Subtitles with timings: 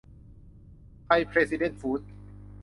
[1.05, 2.11] ไทยเพรซิเดนท์ฟูดส์